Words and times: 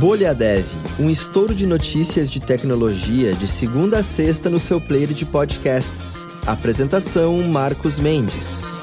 Bolha 0.00 0.34
Dev, 0.34 0.64
um 0.98 1.10
estouro 1.10 1.54
de 1.54 1.66
notícias 1.66 2.30
de 2.30 2.40
tecnologia 2.40 3.34
de 3.34 3.46
segunda 3.46 3.98
a 3.98 4.02
sexta 4.02 4.48
no 4.48 4.58
seu 4.58 4.80
player 4.80 5.12
de 5.12 5.26
podcasts. 5.26 6.26
Apresentação 6.46 7.42
Marcos 7.42 7.98
Mendes. 7.98 8.80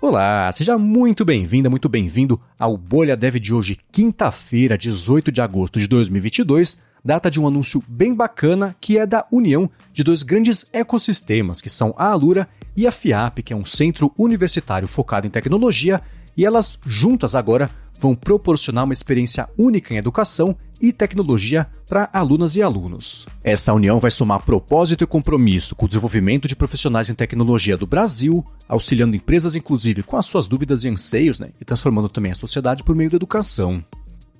Olá, 0.00 0.50
seja 0.50 0.76
muito 0.76 1.24
bem-vinda, 1.24 1.70
muito 1.70 1.88
bem-vindo 1.88 2.40
ao 2.58 2.76
Bolha 2.76 3.16
Dev 3.16 3.36
de 3.36 3.54
hoje, 3.54 3.78
quinta-feira, 3.92 4.76
18 4.76 5.30
de 5.30 5.40
agosto 5.40 5.78
de 5.78 5.86
2022, 5.86 6.82
data 7.04 7.30
de 7.30 7.40
um 7.40 7.46
anúncio 7.46 7.82
bem 7.88 8.14
bacana 8.14 8.76
que 8.80 8.98
é 8.98 9.06
da 9.06 9.26
união 9.30 9.70
de 9.92 10.04
dois 10.04 10.22
grandes 10.22 10.66
ecossistemas, 10.72 11.60
que 11.60 11.70
são 11.70 11.94
a 11.96 12.08
Alura 12.08 12.48
e 12.76 12.86
a 12.86 12.92
FIAP, 12.92 13.42
que 13.42 13.52
é 13.52 13.56
um 13.56 13.64
centro 13.64 14.12
universitário 14.16 14.88
focado 14.88 15.26
em 15.26 15.30
tecnologia, 15.30 16.00
e 16.36 16.44
elas 16.44 16.78
juntas 16.86 17.34
agora 17.34 17.70
vão 17.98 18.14
proporcionar 18.14 18.84
uma 18.84 18.94
experiência 18.94 19.48
única 19.58 19.92
em 19.92 19.98
educação 19.98 20.56
e 20.80 20.90
tecnologia 20.90 21.66
para 21.86 22.08
alunas 22.12 22.56
e 22.56 22.62
alunos. 22.62 23.26
Essa 23.44 23.74
união 23.74 23.98
vai 23.98 24.10
somar 24.10 24.42
propósito 24.42 25.04
e 25.04 25.06
compromisso 25.06 25.74
com 25.74 25.84
o 25.84 25.88
desenvolvimento 25.88 26.48
de 26.48 26.56
profissionais 26.56 27.10
em 27.10 27.14
tecnologia 27.14 27.76
do 27.76 27.86
Brasil, 27.86 28.44
auxiliando 28.66 29.14
empresas 29.14 29.54
inclusive 29.54 30.02
com 30.02 30.16
as 30.16 30.24
suas 30.24 30.48
dúvidas 30.48 30.84
e 30.84 30.88
anseios, 30.88 31.38
né, 31.38 31.50
e 31.60 31.64
transformando 31.64 32.08
também 32.08 32.32
a 32.32 32.36
sociedade 32.36 32.82
por 32.82 32.96
meio 32.96 33.10
da 33.10 33.16
educação. 33.16 33.84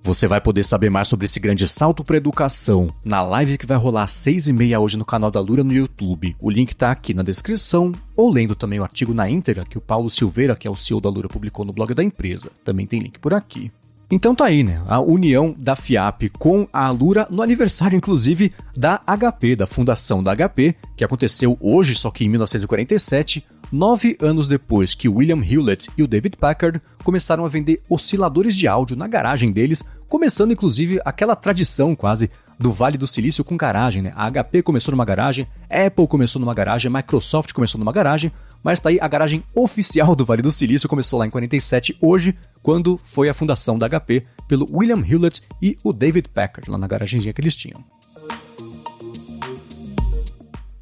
Você 0.03 0.27
vai 0.27 0.41
poder 0.41 0.63
saber 0.63 0.89
mais 0.89 1.09
sobre 1.09 1.27
esse 1.27 1.39
grande 1.39 1.69
salto 1.69 2.03
para 2.03 2.17
a 2.17 2.19
educação 2.19 2.93
na 3.05 3.23
live 3.23 3.59
que 3.59 3.67
vai 3.67 3.77
rolar 3.77 4.05
às 4.05 4.13
seis 4.13 4.49
e 4.49 4.53
meia 4.53 4.81
hoje 4.81 4.97
no 4.97 5.05
canal 5.05 5.31
da 5.31 5.41
Lura 5.41 5.63
no 5.63 5.75
YouTube. 5.75 6.35
O 6.41 6.51
link 6.51 6.73
está 6.73 6.91
aqui 6.91 7.13
na 7.13 7.23
descrição, 7.23 7.93
ou 8.17 8.31
lendo 8.31 8.55
também 8.55 8.81
o 8.81 8.83
artigo 8.83 9.13
na 9.13 9.29
íntegra 9.29 9.65
que 9.65 9.77
o 9.77 9.81
Paulo 9.81 10.09
Silveira, 10.09 10.57
que 10.57 10.67
é 10.67 10.71
o 10.71 10.75
CEO 10.75 11.03
da 11.03 11.11
Lura, 11.11 11.29
publicou 11.29 11.67
no 11.67 11.73
blog 11.73 11.93
da 11.93 12.03
empresa. 12.03 12.51
Também 12.65 12.87
tem 12.87 13.01
link 13.01 13.19
por 13.19 13.35
aqui. 13.35 13.71
Então 14.11 14.35
tá 14.35 14.47
aí, 14.47 14.65
né? 14.65 14.83
A 14.89 15.01
união 15.01 15.55
da 15.57 15.77
FIAP 15.77 16.31
com 16.31 16.67
a 16.73 16.87
Alura 16.87 17.29
no 17.31 17.43
aniversário, 17.43 17.97
inclusive, 17.97 18.53
da 18.75 19.01
HP, 19.07 19.55
da 19.55 19.67
fundação 19.67 20.23
da 20.23 20.35
HP, 20.35 20.75
que 20.97 21.05
aconteceu 21.05 21.59
hoje, 21.61 21.95
só 21.95 22.11
que 22.11 22.25
em 22.25 22.29
1947, 22.31 23.45
nove 23.73 24.17
anos 24.21 24.49
depois 24.49 24.95
que 24.95 25.09
William 25.09 25.43
Hewlett 25.43 25.91
e 25.97 26.03
o 26.03 26.09
David 26.09 26.37
Packard 26.37 26.81
começaram 27.05 27.45
a 27.45 27.49
vender 27.49 27.81
osciladores 27.89 28.55
de 28.55 28.69
áudio 28.69 28.97
na 28.97 29.07
garagem 29.07 29.51
deles, 29.51 29.83
começando 30.09 30.53
inclusive 30.53 31.01
aquela 31.05 31.37
tradição 31.37 31.95
quase 31.97 32.31
do 32.59 32.71
Vale 32.71 32.99
do 32.99 33.07
Silício 33.07 33.43
com 33.43 33.57
garagem, 33.57 34.03
né? 34.03 34.13
A 34.15 34.31
HP 34.31 34.63
começou 34.63 34.93
numa 34.93 35.05
garagem, 35.05 35.47
Apple 35.71 36.07
começou 36.07 36.39
numa 36.39 36.53
garagem, 36.53 36.93
Microsoft 36.93 37.53
começou 37.53 37.79
numa 37.79 37.93
garagem, 37.93 38.31
mas 38.63 38.79
tá 38.81 38.91
aí 38.91 38.99
a 39.01 39.09
garagem 39.09 39.43
oficial 39.55 40.15
do 40.15 40.27
Vale 40.27 40.43
do 40.43 40.53
Silício 40.53 40.89
começou 40.89 41.19
lá 41.19 41.27
em 41.27 41.31
47, 41.31 41.97
hoje, 42.01 42.37
quando 42.63 42.99
foi 43.03 43.31
a 43.31 43.35
fundação 43.35 43.79
da 43.79 43.89
HP 43.89 44.25
pelo 44.47 44.69
William 44.71 45.03
Hewlett 45.03 45.43
e 45.63 45.79
o 45.83 45.93
David 45.93 46.29
Packard, 46.29 46.71
lá 46.71 46.77
na 46.77 46.87
garagenzinha 46.87 47.33
que 47.33 47.41
eles 47.41 47.57
tinham. 47.57 47.83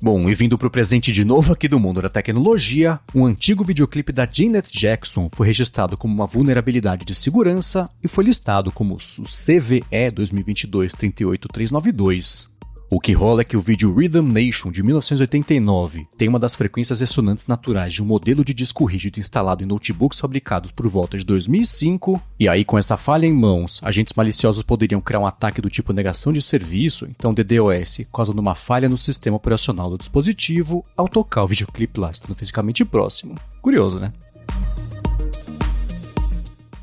Bom, 0.00 0.30
e 0.30 0.34
vindo 0.34 0.56
para 0.56 0.68
o 0.68 0.70
presente 0.70 1.10
de 1.10 1.24
novo 1.24 1.52
aqui 1.52 1.66
do 1.66 1.80
mundo 1.80 2.00
da 2.00 2.08
tecnologia, 2.08 3.00
um 3.12 3.26
antigo 3.26 3.64
videoclipe 3.64 4.12
da 4.12 4.28
Janet 4.30 4.70
Jackson 4.70 5.28
foi 5.28 5.48
registrado 5.48 5.96
como 5.96 6.14
uma 6.14 6.24
vulnerabilidade 6.24 7.04
de 7.04 7.16
segurança 7.16 7.90
e 8.02 8.06
foi 8.06 8.22
listado 8.22 8.70
como 8.70 8.96
CVE 8.96 9.82
2022-38392. 9.90 12.48
O 12.90 12.98
que 12.98 13.12
rola 13.12 13.42
é 13.42 13.44
que 13.44 13.56
o 13.56 13.60
vídeo 13.60 13.94
Rhythm 13.94 14.32
Nation 14.32 14.70
de 14.70 14.82
1989 14.82 16.08
tem 16.16 16.26
uma 16.26 16.38
das 16.38 16.54
frequências 16.54 17.00
ressonantes 17.00 17.46
naturais 17.46 17.92
de 17.92 18.02
um 18.02 18.06
modelo 18.06 18.42
de 18.42 18.54
disco 18.54 18.86
rígido 18.86 19.20
instalado 19.20 19.62
em 19.62 19.66
notebooks 19.66 20.18
fabricados 20.18 20.72
por 20.72 20.88
volta 20.88 21.18
de 21.18 21.24
2005, 21.24 22.18
e 22.40 22.48
aí 22.48 22.64
com 22.64 22.78
essa 22.78 22.96
falha 22.96 23.26
em 23.26 23.32
mãos, 23.32 23.78
agentes 23.84 24.14
maliciosos 24.14 24.62
poderiam 24.62 25.02
criar 25.02 25.20
um 25.20 25.26
ataque 25.26 25.60
do 25.60 25.68
tipo 25.68 25.92
negação 25.92 26.32
de 26.32 26.40
serviço, 26.40 27.06
então 27.10 27.34
DDoS, 27.34 28.06
causando 28.10 28.40
uma 28.40 28.54
falha 28.54 28.88
no 28.88 28.96
sistema 28.96 29.36
operacional 29.36 29.90
do 29.90 29.98
dispositivo 29.98 30.82
ao 30.96 31.06
tocar 31.06 31.44
o 31.44 31.48
videoclipe 31.48 32.00
lá, 32.00 32.10
estando 32.10 32.34
fisicamente 32.34 32.86
próximo. 32.86 33.34
Curioso, 33.60 34.00
né? 34.00 34.14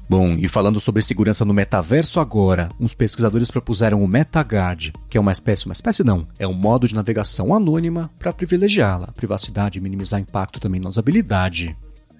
Bom, 0.07 0.35
e 0.37 0.47
falando 0.47 0.79
sobre 0.79 1.01
segurança 1.01 1.43
no 1.43 1.53
metaverso 1.53 2.19
agora, 2.19 2.69
uns 2.79 2.93
pesquisadores 2.93 3.49
propuseram 3.49 4.03
o 4.03 4.07
MetaGuard, 4.07 4.93
que 5.09 5.17
é 5.17 5.21
uma 5.21 5.31
espécie, 5.31 5.65
uma 5.65 5.73
espécie 5.73 6.03
não, 6.03 6.27
é 6.37 6.47
um 6.47 6.53
modo 6.53 6.87
de 6.87 6.93
navegação 6.93 7.55
anônima 7.55 8.09
para 8.19 8.31
privilegiá-la, 8.31 9.07
privacidade 9.07 9.79
e 9.79 9.81
minimizar 9.81 10.19
impacto 10.19 10.59
também 10.59 10.79
na 10.79 10.89
usabilidade. 10.89 11.75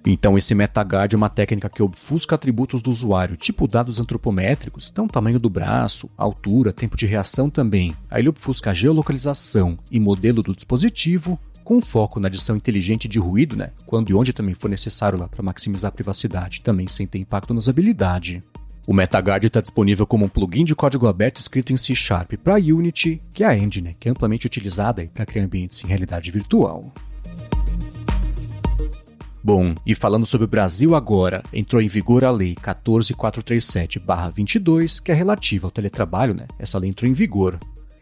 Então, 0.08 0.38
esse 0.38 0.54
MetaGuard 0.54 1.14
é 1.14 1.16
uma 1.16 1.28
técnica 1.28 1.68
que 1.68 1.82
obfusca 1.82 2.36
atributos 2.36 2.80
do 2.80 2.90
usuário, 2.92 3.36
tipo 3.36 3.66
dados 3.66 3.98
antropométricos, 3.98 4.88
então 4.90 5.08
tamanho 5.08 5.40
do 5.40 5.50
braço, 5.50 6.08
altura, 6.16 6.72
tempo 6.72 6.96
de 6.96 7.06
reação 7.06 7.50
também. 7.50 7.92
Aí 8.08 8.22
ele 8.22 8.28
obfusca 8.28 8.70
a 8.70 8.74
geolocalização 8.74 9.76
e 9.90 9.98
modelo 9.98 10.42
do 10.42 10.54
dispositivo, 10.54 11.36
com 11.66 11.78
foco 11.80 12.20
na 12.20 12.28
adição 12.28 12.54
inteligente 12.54 13.08
de 13.08 13.18
ruído, 13.18 13.56
né? 13.56 13.70
Quando 13.84 14.10
e 14.10 14.14
onde 14.14 14.32
também 14.32 14.54
for 14.54 14.70
necessário 14.70 15.18
lá 15.18 15.26
para 15.26 15.42
maximizar 15.42 15.88
a 15.88 15.92
privacidade, 15.92 16.62
também 16.62 16.86
sem 16.86 17.08
ter 17.08 17.18
impacto 17.18 17.52
na 17.52 17.58
usabilidade. 17.58 18.40
O 18.86 18.94
MetaGuard 18.94 19.44
está 19.44 19.60
disponível 19.60 20.06
como 20.06 20.24
um 20.24 20.28
plugin 20.28 20.64
de 20.64 20.76
código 20.76 21.08
aberto 21.08 21.40
escrito 21.40 21.72
em 21.72 21.76
C 21.76 21.92
Sharp 21.92 22.34
para 22.34 22.54
Unity, 22.54 23.20
que 23.34 23.42
é 23.42 23.48
a 23.48 23.58
engine 23.58 23.96
que 23.98 24.08
é 24.08 24.12
amplamente 24.12 24.46
utilizada 24.46 25.04
para 25.12 25.26
criar 25.26 25.42
ambientes 25.42 25.82
em 25.82 25.88
realidade 25.88 26.30
virtual. 26.30 26.94
Bom, 29.42 29.74
e 29.84 29.92
falando 29.96 30.24
sobre 30.24 30.44
o 30.44 30.48
Brasil 30.48 30.94
agora, 30.94 31.42
entrou 31.52 31.82
em 31.82 31.88
vigor 31.88 32.24
a 32.24 32.30
Lei 32.30 32.54
14437-22, 32.54 35.02
que 35.02 35.10
é 35.10 35.14
relativa 35.16 35.66
ao 35.66 35.72
teletrabalho, 35.72 36.32
né? 36.32 36.46
Essa 36.60 36.78
lei 36.78 36.90
entrou 36.90 37.10
em 37.10 37.12
vigor. 37.12 37.58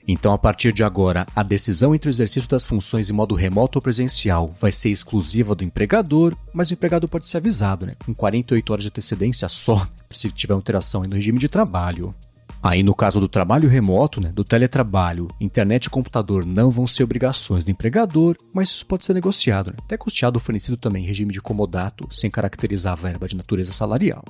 Então, 0.06 0.32
a 0.32 0.38
partir 0.38 0.72
de 0.72 0.84
agora, 0.84 1.26
a 1.34 1.42
decisão 1.42 1.94
entre 1.94 2.08
o 2.08 2.10
exercício 2.10 2.48
das 2.48 2.66
funções 2.66 3.08
em 3.08 3.12
modo 3.12 3.34
remoto 3.34 3.78
ou 3.78 3.82
presencial 3.82 4.54
vai 4.60 4.70
ser 4.70 4.90
exclusiva 4.90 5.54
do 5.54 5.64
empregador, 5.64 6.36
mas 6.52 6.70
o 6.70 6.74
empregador 6.74 7.08
pode 7.08 7.26
ser 7.26 7.38
avisado, 7.38 7.86
né, 7.86 7.94
com 8.04 8.14
48 8.14 8.72
horas 8.72 8.84
de 8.84 8.88
antecedência 8.88 9.48
só, 9.48 9.86
se 10.10 10.30
tiver 10.30 10.54
alteração 10.54 11.02
no 11.02 11.14
regime 11.14 11.38
de 11.38 11.48
trabalho. 11.48 12.14
Aí, 12.62 12.82
no 12.82 12.94
caso 12.94 13.20
do 13.20 13.28
trabalho 13.28 13.68
remoto, 13.68 14.20
né, 14.20 14.30
do 14.32 14.44
teletrabalho, 14.44 15.28
internet 15.40 15.84
e 15.84 15.90
computador 15.90 16.46
não 16.46 16.70
vão 16.70 16.86
ser 16.86 17.04
obrigações 17.04 17.64
do 17.64 17.70
empregador, 17.70 18.36
mas 18.54 18.70
isso 18.70 18.86
pode 18.86 19.04
ser 19.04 19.14
negociado, 19.14 19.68
né, 19.68 19.76
até 19.84 19.96
custeado 19.96 20.40
fornecido 20.40 20.76
também 20.76 21.04
em 21.04 21.06
regime 21.06 21.32
de 21.32 21.40
comodato, 21.40 22.06
sem 22.10 22.30
caracterizar 22.30 22.92
a 22.92 22.96
verba 22.96 23.28
de 23.28 23.36
natureza 23.36 23.72
salarial. 23.72 24.24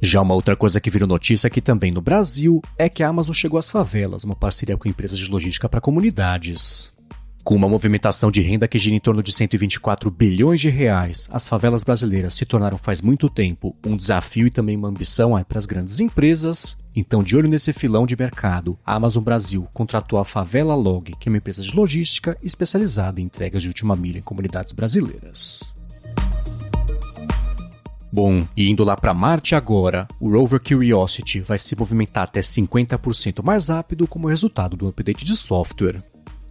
Já 0.00 0.20
uma 0.20 0.34
outra 0.34 0.54
coisa 0.54 0.80
que 0.80 0.90
virou 0.90 1.08
notícia 1.08 1.48
aqui 1.48 1.60
também 1.60 1.90
no 1.90 2.02
Brasil 2.02 2.60
é 2.76 2.88
que 2.88 3.02
a 3.02 3.08
Amazon 3.08 3.34
chegou 3.34 3.58
às 3.58 3.70
favelas, 3.70 4.24
uma 4.24 4.36
parceria 4.36 4.76
com 4.76 4.88
empresas 4.88 5.18
de 5.18 5.30
logística 5.30 5.68
para 5.68 5.80
comunidades. 5.80 6.92
Com 7.42 7.54
uma 7.54 7.68
movimentação 7.68 8.28
de 8.28 8.40
renda 8.40 8.66
que 8.66 8.76
gira 8.76 8.96
em 8.96 9.00
torno 9.00 9.22
de 9.22 9.32
124 9.32 10.10
bilhões 10.10 10.60
de 10.60 10.68
reais, 10.68 11.28
as 11.30 11.48
favelas 11.48 11.84
brasileiras 11.84 12.34
se 12.34 12.44
tornaram 12.44 12.76
faz 12.76 13.00
muito 13.00 13.30
tempo 13.30 13.74
um 13.86 13.96
desafio 13.96 14.48
e 14.48 14.50
também 14.50 14.76
uma 14.76 14.88
ambição 14.88 15.40
para 15.44 15.56
as 15.56 15.64
grandes 15.64 16.00
empresas. 16.00 16.76
Então, 16.94 17.22
de 17.22 17.36
olho 17.36 17.48
nesse 17.48 17.72
filão 17.72 18.04
de 18.04 18.16
mercado, 18.16 18.76
a 18.84 18.96
Amazon 18.96 19.22
Brasil 19.22 19.68
contratou 19.72 20.18
a 20.18 20.24
Favela 20.24 20.74
Log, 20.74 21.14
que 21.20 21.28
é 21.28 21.30
uma 21.30 21.38
empresa 21.38 21.62
de 21.62 21.74
logística 21.74 22.36
especializada 22.42 23.20
em 23.20 23.24
entregas 23.24 23.62
de 23.62 23.68
última 23.68 23.94
milha 23.94 24.18
em 24.18 24.22
comunidades 24.22 24.72
brasileiras. 24.72 25.75
Bom, 28.16 28.48
e 28.56 28.70
indo 28.70 28.82
lá 28.82 28.96
para 28.96 29.12
Marte 29.12 29.54
agora, 29.54 30.08
o 30.18 30.30
rover 30.30 30.58
Curiosity 30.58 31.40
vai 31.40 31.58
se 31.58 31.76
movimentar 31.76 32.24
até 32.24 32.40
50% 32.40 33.44
mais 33.44 33.68
rápido 33.68 34.08
como 34.08 34.26
resultado 34.26 34.74
do 34.74 34.88
update 34.88 35.22
de 35.22 35.36
software. 35.36 36.02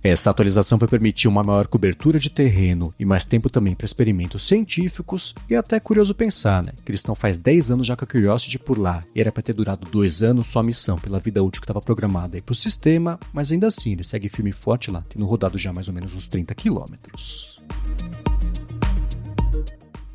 Essa 0.03 0.29
atualização 0.29 0.77
vai 0.77 0.87
permitir 0.87 1.27
uma 1.27 1.43
maior 1.43 1.65
cobertura 1.65 2.19
de 2.19 2.29
terreno 2.29 2.93
e 2.99 3.03
mais 3.03 3.25
tempo 3.25 3.49
também 3.49 3.73
para 3.73 3.87
experimentos 3.87 4.43
científicos, 4.43 5.33
e 5.49 5.55
é 5.55 5.57
até 5.57 5.79
curioso 5.79 6.13
pensar, 6.13 6.61
né? 6.61 6.71
Que 6.85 6.91
eles 6.91 6.99
estão 6.99 7.15
faz 7.15 7.39
10 7.39 7.71
anos 7.71 7.87
já 7.87 7.95
com 7.95 8.05
a 8.05 8.07
Curiosity 8.07 8.59
por 8.59 8.77
lá, 8.77 9.03
e 9.15 9.19
era 9.19 9.31
para 9.31 9.41
ter 9.41 9.53
durado 9.53 9.89
2 9.89 10.21
anos 10.21 10.45
só 10.45 10.59
a 10.59 10.63
missão 10.63 10.99
pela 10.99 11.19
vida 11.19 11.43
útil 11.43 11.61
que 11.61 11.65
estava 11.65 11.81
programada 11.81 12.39
para 12.43 12.53
o 12.53 12.55
sistema, 12.55 13.19
mas 13.33 13.51
ainda 13.51 13.65
assim 13.65 13.93
ele 13.93 14.03
segue 14.03 14.29
firme 14.29 14.51
e 14.51 14.53
forte 14.53 14.91
lá, 14.91 15.03
tendo 15.09 15.25
rodado 15.25 15.57
já 15.57 15.73
mais 15.73 15.87
ou 15.87 15.95
menos 15.95 16.15
uns 16.15 16.27
30 16.27 16.53
quilômetros. 16.53 17.59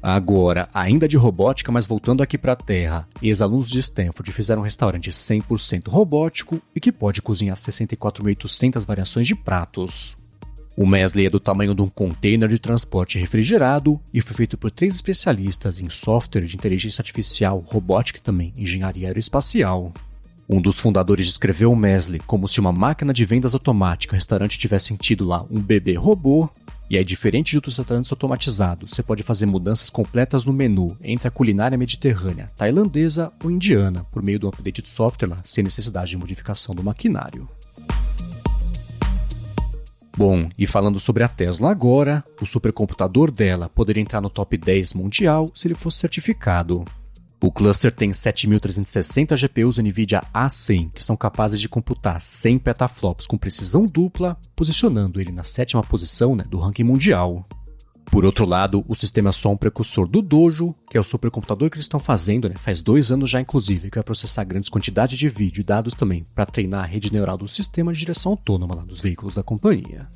Agora, 0.03 0.69
ainda 0.73 1.07
de 1.07 1.17
robótica, 1.17 1.71
mas 1.71 1.87
voltando 1.87 2.23
aqui 2.23 2.39
para 2.39 2.55
a 2.55 2.57
Terra, 2.57 3.07
ex-alunos 3.21 3.69
de 3.69 3.81
Stanford 3.81 4.33
fizeram 4.33 4.63
um 4.63 4.65
restaurante 4.65 5.11
100% 5.11 5.89
robótico 5.89 6.61
e 6.75 6.81
que 6.81 6.91
pode 6.91 7.21
cozinhar 7.21 7.57
64.800 7.57 8.87
variações 8.87 9.27
de 9.27 9.35
pratos. 9.35 10.17
O 10.77 10.87
Mesley 10.87 11.27
é 11.27 11.31
do 11.31 11.39
tamanho 11.39 11.75
de 11.75 11.83
um 11.83 11.89
container 11.89 12.49
de 12.49 12.59
transporte 12.59 13.19
refrigerado 13.19 14.01
e 14.15 14.23
foi 14.23 14.35
feito 14.35 14.57
por 14.57 14.71
três 14.71 14.95
especialistas 14.95 15.79
em 15.79 15.91
software 15.91 16.47
de 16.47 16.57
inteligência 16.57 17.03
artificial, 17.03 17.59
robótica 17.59 18.19
e 18.19 18.23
também 18.23 18.55
engenharia 18.57 19.09
aeroespacial. 19.09 19.93
Um 20.49 20.61
dos 20.61 20.81
fundadores 20.81 21.27
descreveu 21.27 21.71
o 21.71 21.77
Mesley 21.77 22.21
como 22.27 22.49
se 22.49 22.59
uma 22.59 22.73
máquina 22.73 23.13
de 23.13 23.25
vendas 23.25 23.53
automática 23.53 24.17
restaurante 24.17 24.59
tivesse 24.59 24.87
sentido 24.87 25.25
lá 25.25 25.45
um 25.51 25.61
bebê 25.61 25.95
robô 25.95 26.49
E 26.91 26.99
aí, 26.99 27.05
diferente 27.05 27.53
de 27.53 27.57
outros 27.57 27.79
restaurantes 27.79 28.11
automatizados, 28.11 28.91
você 28.91 29.01
pode 29.01 29.23
fazer 29.23 29.47
mudanças 29.47 29.89
completas 29.89 30.45
no 30.45 30.53
menu 30.53 30.97
entre 31.01 31.29
a 31.29 31.31
culinária 31.31 31.79
mediterrânea, 31.79 32.51
tailandesa 32.57 33.33
ou 33.45 33.49
indiana, 33.49 34.05
por 34.11 34.25
meio 34.25 34.41
do 34.41 34.49
update 34.49 34.83
de 34.83 34.89
software 34.89 35.37
sem 35.45 35.63
necessidade 35.63 36.11
de 36.11 36.17
modificação 36.17 36.75
do 36.75 36.83
maquinário. 36.83 37.47
Bom, 40.17 40.51
e 40.59 40.67
falando 40.67 40.99
sobre 40.99 41.23
a 41.23 41.29
Tesla 41.29 41.71
agora, 41.71 42.25
o 42.43 42.45
supercomputador 42.45 43.31
dela 43.31 43.69
poderia 43.69 44.03
entrar 44.03 44.21
no 44.21 44.29
top 44.29 44.59
10 44.59 44.95
mundial 44.95 45.49
se 45.55 45.69
ele 45.69 45.77
fosse 45.77 45.99
certificado. 45.99 46.85
O 47.43 47.51
cluster 47.51 47.91
tem 47.91 48.11
7.360 48.11 49.35
GPUs 49.35 49.79
NVIDIA 49.79 50.23
A100, 50.35 50.91
que 50.93 51.03
são 51.03 51.17
capazes 51.17 51.59
de 51.59 51.71
computar 51.71 52.21
100 52.21 52.59
petaflops 52.59 53.27
com 53.27 53.39
precisão 53.39 53.87
dupla, 53.87 54.37
posicionando 54.55 55.19
ele 55.19 55.33
na 55.33 55.43
sétima 55.43 55.83
posição 55.83 56.37
né, 56.37 56.45
do 56.47 56.59
ranking 56.59 56.85
mundial. 56.85 57.49
Por 58.11 58.27
outro 58.27 58.45
lado, 58.45 58.85
o 58.87 58.95
sistema 58.95 59.31
é 59.31 59.33
só 59.33 59.51
um 59.53 59.57
precursor 59.57 60.07
do 60.07 60.21
Dojo, 60.21 60.75
que 60.91 60.99
é 60.99 61.01
o 61.01 61.05
supercomputador 61.05 61.71
que 61.71 61.77
eles 61.77 61.85
estão 61.85 62.01
fazendo, 62.01 62.47
né, 62.47 62.57
faz 62.59 62.83
dois 62.83 63.11
anos 63.11 63.31
já 63.31 63.41
inclusive, 63.41 63.89
que 63.89 63.97
vai 63.97 64.05
processar 64.05 64.45
grandes 64.45 64.69
quantidades 64.69 65.17
de 65.17 65.29
vídeo 65.29 65.63
e 65.63 65.65
dados 65.65 65.95
também 65.95 66.23
para 66.35 66.45
treinar 66.45 66.83
a 66.83 66.87
rede 66.87 67.11
neural 67.11 67.39
do 67.39 67.49
sistema 67.49 67.93
de 67.93 68.01
direção 68.01 68.33
autônoma 68.33 68.75
lá 68.75 68.83
dos 68.83 69.01
veículos 69.01 69.37
da 69.37 69.43
companhia. 69.43 70.09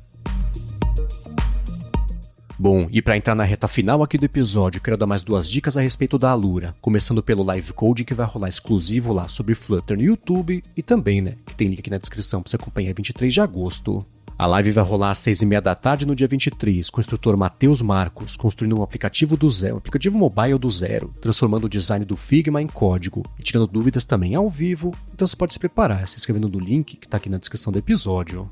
Bom, 2.57 2.87
e 2.89 3.01
para 3.01 3.17
entrar 3.17 3.35
na 3.35 3.43
reta 3.43 3.67
final 3.67 4.01
aqui 4.01 4.17
do 4.17 4.23
episódio, 4.23 4.79
quero 4.79 4.95
dar 4.95 5.05
mais 5.05 5.23
duas 5.23 5.49
dicas 5.49 5.75
a 5.75 5.81
respeito 5.81 6.17
da 6.17 6.31
Alura, 6.31 6.73
começando 6.81 7.21
pelo 7.21 7.43
live 7.43 7.73
code 7.73 8.05
que 8.05 8.13
vai 8.13 8.25
rolar 8.25 8.47
exclusivo 8.47 9.11
lá 9.11 9.27
sobre 9.27 9.53
Flutter 9.53 9.97
no 9.97 10.03
YouTube 10.03 10.63
e 10.75 10.81
também, 10.81 11.19
né, 11.19 11.33
que 11.45 11.53
tem 11.53 11.67
link 11.67 11.79
aqui 11.79 11.89
na 11.89 11.97
descrição 11.97 12.41
para 12.41 12.49
você 12.49 12.55
acompanhar 12.55 12.93
23 12.93 13.33
de 13.33 13.41
agosto. 13.41 14.05
A 14.37 14.47
live 14.47 14.71
vai 14.71 14.83
rolar 14.85 15.11
às 15.11 15.19
6 15.19 15.41
e 15.41 15.45
meia 15.45 15.61
da 15.61 15.75
tarde 15.75 16.05
no 16.05 16.15
dia 16.15 16.27
23, 16.27 16.89
com 16.89 16.97
o 16.97 17.01
instrutor 17.01 17.37
Matheus 17.37 17.81
Marcos, 17.81 18.37
construindo 18.37 18.77
um 18.77 18.83
aplicativo 18.83 19.35
do 19.35 19.49
zero, 19.49 19.75
um 19.75 19.77
aplicativo 19.77 20.17
mobile 20.17 20.57
do 20.57 20.69
zero, 20.69 21.13
transformando 21.21 21.65
o 21.65 21.69
design 21.69 22.05
do 22.05 22.17
Figma 22.17 22.61
em 22.61 22.67
código 22.67 23.23
e 23.37 23.43
tirando 23.43 23.67
dúvidas 23.67 24.05
também 24.05 24.33
ao 24.33 24.49
vivo. 24.49 24.93
Então 25.13 25.27
você 25.27 25.35
pode 25.35 25.53
se 25.53 25.59
preparar 25.59 26.07
se 26.07 26.17
inscrevendo 26.17 26.49
no 26.49 26.59
link 26.59 26.97
que 26.97 27.05
está 27.05 27.17
aqui 27.17 27.29
na 27.29 27.37
descrição 27.37 27.71
do 27.71 27.79
episódio. 27.79 28.49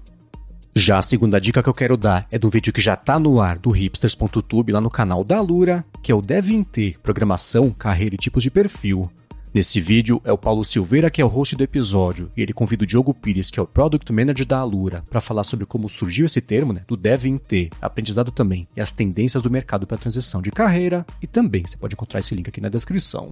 Já 0.76 0.98
a 0.98 1.04
segunda 1.04 1.40
dica 1.40 1.62
que 1.62 1.70
eu 1.70 1.74
quero 1.74 1.96
dar 1.96 2.26
é 2.32 2.40
do 2.40 2.50
vídeo 2.50 2.74
que 2.74 2.82
já 2.82 2.96
está 2.96 3.20
no 3.20 3.40
ar 3.40 3.60
do 3.60 3.70
hipsters.tube 3.70 4.72
lá 4.72 4.82
no 4.82 4.90
canal 4.90 5.24
da 5.24 5.40
Lura, 5.40 5.86
que 6.02 6.12
é 6.12 6.16
o 6.16 6.22
Devem 6.22 6.64
Ter 6.64 7.00
Programação, 7.00 7.70
Carreira 7.70 8.16
e 8.16 8.18
Tipos 8.18 8.42
de 8.42 8.50
Perfil. 8.50 9.10
Nesse 9.54 9.80
vídeo 9.80 10.20
é 10.26 10.32
o 10.32 10.38
Paulo 10.38 10.66
Silveira 10.66 11.12
que 11.12 11.22
é 11.22 11.26
o 11.26 11.28
host 11.28 11.56
do 11.56 11.64
episódio 11.64 12.32
e 12.36 12.42
ele 12.42 12.54
convida 12.54 12.84
o 12.84 12.88
Diogo 12.88 13.14
Pires, 13.14 13.52
que 13.52 13.60
é 13.60 13.64
o 13.64 13.68
Product 13.68 14.12
Manager 14.12 14.48
da 14.48 14.58
Alura, 14.58 15.04
para 15.12 15.22
falar 15.22 15.44
sobre 15.44 15.68
como 15.68 15.88
surgiu 15.88 16.26
esse 16.26 16.42
termo, 16.42 16.74
né, 16.74 16.82
do 16.88 16.98
Devem 16.98 17.38
Ter, 17.38 17.70
aprendizado 17.80 18.32
também, 18.32 18.68
e 18.76 18.82
as 18.82 18.92
tendências 18.92 19.44
do 19.44 19.52
mercado 19.52 19.86
para 19.86 19.96
transição 19.96 20.42
de 20.42 20.50
carreira, 20.50 21.06
e 21.22 21.28
também 21.28 21.64
você 21.68 21.78
pode 21.78 21.94
encontrar 21.94 22.20
esse 22.20 22.34
link 22.34 22.48
aqui 22.48 22.60
na 22.60 22.70
descrição. 22.70 23.30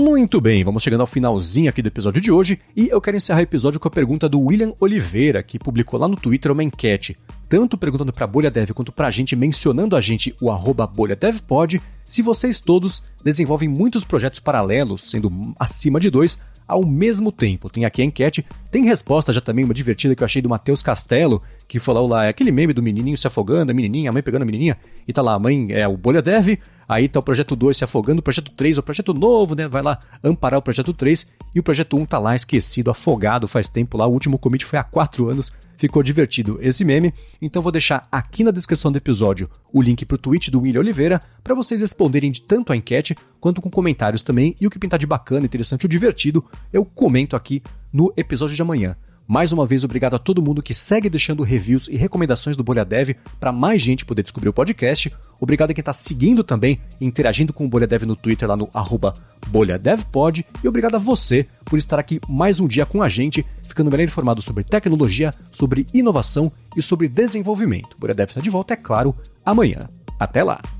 Muito 0.00 0.40
bem, 0.40 0.62
vamos 0.62 0.84
chegando 0.84 1.00
ao 1.00 1.08
finalzinho 1.08 1.68
aqui 1.68 1.82
do 1.82 1.88
episódio 1.88 2.22
de 2.22 2.30
hoje 2.30 2.60
e 2.76 2.86
eu 2.86 3.00
quero 3.00 3.16
encerrar 3.16 3.40
o 3.40 3.42
episódio 3.42 3.80
com 3.80 3.88
a 3.88 3.90
pergunta 3.90 4.28
do 4.28 4.40
William 4.40 4.72
Oliveira, 4.78 5.42
que 5.42 5.58
publicou 5.58 5.98
lá 5.98 6.06
no 6.06 6.14
Twitter 6.14 6.52
uma 6.52 6.62
enquete, 6.62 7.16
tanto 7.48 7.76
perguntando 7.76 8.12
para 8.12 8.24
Bolha 8.24 8.48
Dev 8.48 8.70
quanto 8.70 8.92
para 8.92 9.08
a 9.08 9.10
gente, 9.10 9.34
mencionando 9.34 9.96
a 9.96 10.00
gente 10.00 10.32
o 10.40 10.52
arroba 10.52 10.86
BolhaDevPod, 10.86 11.82
se 12.04 12.22
vocês 12.22 12.60
todos 12.60 13.02
desenvolvem 13.24 13.68
muitos 13.68 14.04
projetos 14.04 14.38
paralelos, 14.38 15.10
sendo 15.10 15.32
acima 15.58 15.98
de 15.98 16.10
dois, 16.10 16.38
ao 16.68 16.86
mesmo 16.86 17.32
tempo. 17.32 17.68
Tem 17.68 17.84
aqui 17.84 18.00
a 18.00 18.04
enquete, 18.04 18.46
tem 18.70 18.84
resposta 18.84 19.32
já 19.32 19.40
também, 19.40 19.64
uma 19.64 19.74
divertida 19.74 20.14
que 20.14 20.22
eu 20.22 20.26
achei 20.26 20.40
do 20.40 20.48
Matheus 20.48 20.80
Castelo, 20.80 21.42
que 21.66 21.80
falou 21.80 22.06
lá, 22.06 22.26
é 22.26 22.28
aquele 22.28 22.52
meme 22.52 22.72
do 22.72 22.82
menininho 22.82 23.16
se 23.16 23.26
afogando, 23.26 23.72
a 23.72 23.74
menininha, 23.74 24.10
a 24.10 24.12
mãe 24.12 24.22
pegando 24.22 24.42
a 24.42 24.46
menininha, 24.46 24.78
e 25.08 25.12
tá 25.12 25.22
lá, 25.22 25.34
a 25.34 25.38
mãe 25.40 25.72
é 25.72 25.88
o 25.88 25.96
Bolha 25.96 26.22
Dev, 26.22 26.56
Aí 26.88 27.08
tá 27.08 27.20
o 27.20 27.22
projeto 27.22 27.54
2 27.54 27.76
se 27.76 27.84
afogando, 27.84 28.20
o 28.20 28.22
projeto 28.22 28.50
3 28.52 28.78
é 28.78 28.80
o 28.80 28.82
projeto 28.82 29.12
novo, 29.12 29.54
né? 29.54 29.68
Vai 29.68 29.82
lá 29.82 29.98
amparar 30.24 30.58
o 30.58 30.62
projeto 30.62 30.94
3 30.94 31.26
e 31.54 31.60
o 31.60 31.62
projeto 31.62 31.96
1 31.96 32.06
tá 32.06 32.18
lá 32.18 32.34
esquecido, 32.34 32.90
afogado 32.90 33.46
faz 33.46 33.68
tempo 33.68 33.98
lá. 33.98 34.06
O 34.06 34.12
último 34.12 34.38
commit 34.38 34.64
foi 34.64 34.78
há 34.78 34.84
4 34.84 35.28
anos. 35.28 35.52
Ficou 35.76 36.02
divertido 36.02 36.58
esse 36.60 36.84
meme, 36.84 37.14
então 37.40 37.62
vou 37.62 37.70
deixar 37.70 38.08
aqui 38.10 38.42
na 38.42 38.50
descrição 38.50 38.90
do 38.90 38.98
episódio 38.98 39.48
o 39.72 39.80
link 39.80 40.04
pro 40.04 40.18
tweet 40.18 40.50
do 40.50 40.60
William 40.60 40.80
Oliveira 40.80 41.22
para 41.44 41.54
vocês 41.54 41.80
responderem 41.80 42.32
de 42.32 42.42
tanto 42.42 42.72
a 42.72 42.76
enquete 42.76 43.16
quanto 43.38 43.62
com 43.62 43.70
comentários 43.70 44.22
também. 44.22 44.56
E 44.60 44.66
o 44.66 44.70
que 44.70 44.78
pintar 44.78 44.98
de 44.98 45.06
bacana, 45.06 45.46
interessante 45.46 45.86
ou 45.86 45.88
divertido, 45.88 46.44
eu 46.72 46.84
comento 46.84 47.36
aqui 47.36 47.62
no 47.92 48.12
episódio 48.16 48.56
de 48.56 48.62
amanhã. 48.62 48.96
Mais 49.28 49.52
uma 49.52 49.66
vez, 49.66 49.84
obrigado 49.84 50.16
a 50.16 50.18
todo 50.18 50.40
mundo 50.40 50.62
que 50.62 50.72
segue 50.72 51.10
deixando 51.10 51.42
reviews 51.42 51.86
e 51.86 51.96
recomendações 51.96 52.56
do 52.56 52.64
Bolha 52.64 52.82
Dev 52.82 53.10
para 53.38 53.52
mais 53.52 53.82
gente 53.82 54.06
poder 54.06 54.22
descobrir 54.22 54.48
o 54.48 54.54
podcast. 54.54 55.14
Obrigado 55.38 55.70
a 55.70 55.74
quem 55.74 55.82
está 55.82 55.92
seguindo 55.92 56.42
também 56.42 56.78
e 56.98 57.04
interagindo 57.04 57.52
com 57.52 57.66
o 57.66 57.68
Bolha 57.68 57.86
Dev 57.86 58.04
no 58.04 58.16
Twitter 58.16 58.48
lá 58.48 58.56
no 58.56 58.70
arroba 58.72 59.12
BolhaDevPod. 59.48 60.46
E 60.64 60.66
obrigado 60.66 60.94
a 60.94 60.98
você 60.98 61.46
por 61.66 61.78
estar 61.78 61.98
aqui 61.98 62.18
mais 62.26 62.58
um 62.58 62.66
dia 62.66 62.86
com 62.86 63.02
a 63.02 63.08
gente, 63.08 63.44
ficando 63.64 63.90
melhor 63.90 64.04
informado 64.04 64.40
sobre 64.40 64.64
tecnologia, 64.64 65.34
sobre 65.52 65.84
inovação 65.92 66.50
e 66.74 66.80
sobre 66.80 67.06
desenvolvimento. 67.06 67.98
O 67.98 68.00
Bolha 68.00 68.14
Dev 68.14 68.30
está 68.30 68.40
de 68.40 68.48
volta, 68.48 68.72
é 68.72 68.78
claro, 68.78 69.14
amanhã. 69.44 69.90
Até 70.18 70.42
lá! 70.42 70.77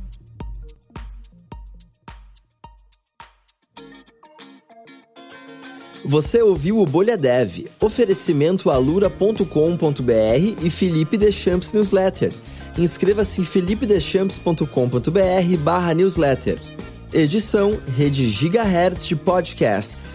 Você 6.09 6.41
ouviu 6.41 6.81
o 6.81 6.87
Bolha 6.87 7.19
Dev, 7.19 7.67
oferecimento 7.79 8.71
alura.com.br 8.71 9.45
e 10.63 10.71
Felipe 10.71 11.19
Deschamps 11.19 11.75
Newsletter. 11.75 12.33
Inscreva-se 12.79 13.43
em 13.43 13.45
felipedechamps.com.br 13.45 15.57
barra 15.63 15.93
newsletter. 15.93 16.59
Edição 17.13 17.79
Rede 17.95 18.31
Gigahertz 18.31 19.05
de 19.05 19.15
Podcasts. 19.15 20.08